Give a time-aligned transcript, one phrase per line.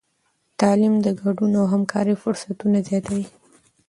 [0.59, 3.25] تعلیم د ګډون او همکارۍ فرصتونه زیاتوي.